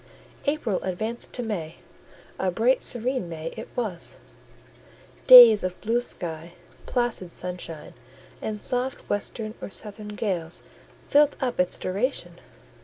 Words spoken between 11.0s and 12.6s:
filled up its duration.